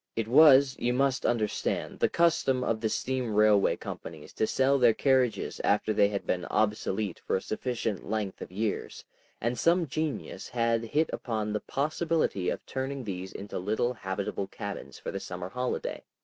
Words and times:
It 0.15 0.27
was, 0.27 0.75
you 0.79 0.93
must 0.93 1.27
understand, 1.27 1.99
the 1.99 2.09
custom 2.09 2.63
of 2.63 2.81
the 2.81 2.89
steam 2.89 3.35
railway 3.35 3.75
companies 3.75 4.33
to 4.33 4.47
sell 4.47 4.79
their 4.79 4.95
carriages 4.95 5.61
after 5.63 5.93
they 5.93 6.07
had 6.09 6.25
been 6.25 6.45
obsolete 6.45 7.19
for 7.27 7.35
a 7.35 7.39
sufficient 7.41 8.09
length 8.09 8.41
of 8.41 8.51
years, 8.51 9.05
and 9.39 9.59
some 9.59 9.85
genius 9.85 10.47
had 10.47 10.83
hit 10.85 11.11
upon 11.13 11.53
the 11.53 11.59
possibility 11.61 12.49
of 12.49 12.65
turning 12.65 13.03
these 13.03 13.31
into 13.31 13.59
little 13.59 13.93
habitable 13.93 14.47
cabins 14.47 14.97
for 14.97 15.11
the 15.11 15.19
summer 15.19 15.49
holiday. 15.49 16.01